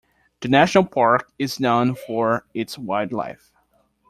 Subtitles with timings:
[0.39, 3.51] The national park is known for its wildlife.